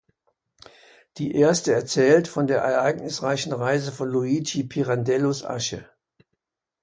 Die 1.19 1.35
erste 1.35 1.73
erzählt 1.75 2.27
von 2.27 2.47
der 2.47 2.57
ereignisreichen 2.61 3.53
Reise 3.53 3.91
von 3.91 4.09
Luigi 4.09 4.63
Pirandellos 4.63 5.45
Asche. 5.45 5.87